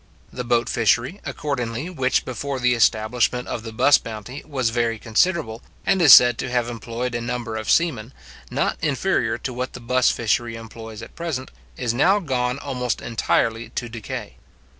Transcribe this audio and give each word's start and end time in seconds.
The 0.33 0.43
boat 0.43 0.67
fishery; 0.67 1.21
accordingly, 1.27 1.87
which, 1.87 2.25
before 2.25 2.59
the 2.59 2.73
establishment 2.73 3.47
of 3.47 3.61
the 3.61 3.71
buss 3.71 3.99
bounty, 3.99 4.43
was 4.47 4.71
very 4.71 4.97
considerable, 4.97 5.61
and 5.85 6.01
is 6.01 6.11
said 6.11 6.39
to 6.39 6.49
have 6.49 6.69
employed 6.69 7.13
a 7.13 7.21
number 7.21 7.55
of 7.55 7.69
seamen, 7.69 8.11
not 8.49 8.79
inferior 8.81 9.37
to 9.37 9.53
what 9.53 9.73
the 9.73 9.79
buss 9.79 10.09
fishery 10.09 10.55
employs 10.55 11.03
at 11.03 11.15
present, 11.15 11.51
is 11.77 11.93
now 11.93 12.17
gone 12.17 12.57
almost 12.57 12.99
entirely 12.99 13.69
to 13.75 13.87
decay. 13.87 14.37